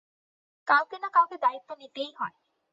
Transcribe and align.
কাউকে 0.67 0.97
না 0.99 1.09
কাউকে 1.09 1.37
দায়িত্ব 1.37 1.69
নিতেই 1.81 2.11
হয়। 2.19 2.35